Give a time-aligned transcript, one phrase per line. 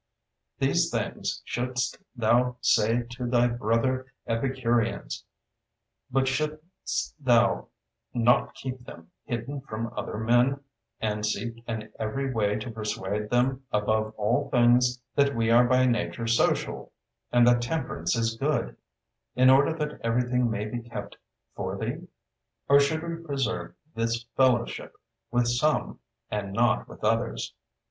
[0.57, 5.23] These things shouldst thou say to thy brother Epicureans;
[6.09, 7.67] but shouldst thou
[8.11, 10.61] not keep them hidden from other men,
[11.01, 15.85] and seek in every way to persuade them above all things that we are by
[15.85, 16.91] nature social,
[17.31, 18.75] and that temperance is good;
[19.35, 21.15] in order that everything may be kept
[21.55, 22.07] for thee?
[22.67, 24.95] Or should we preserve this fellowship
[25.29, 25.99] with some
[26.31, 27.53] and not with others?